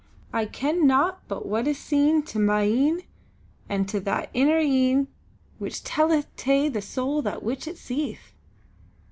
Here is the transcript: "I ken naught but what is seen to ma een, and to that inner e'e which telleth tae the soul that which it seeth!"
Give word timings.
"I 0.33 0.45
ken 0.47 0.87
naught 0.87 1.21
but 1.27 1.45
what 1.45 1.67
is 1.67 1.77
seen 1.77 2.23
to 2.23 2.39
ma 2.39 2.61
een, 2.61 3.03
and 3.69 3.87
to 3.89 3.99
that 3.99 4.31
inner 4.33 4.57
e'e 4.57 5.05
which 5.59 5.83
telleth 5.83 6.25
tae 6.35 6.69
the 6.69 6.81
soul 6.81 7.21
that 7.21 7.43
which 7.43 7.67
it 7.67 7.77
seeth!" 7.77 8.33